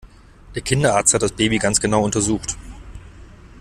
Der 0.55 0.63
Kinderarzt 0.63 1.13
hat 1.13 1.21
das 1.21 1.31
Baby 1.31 1.59
ganz 1.59 1.79
genau 1.79 2.03
untersucht. 2.03 2.57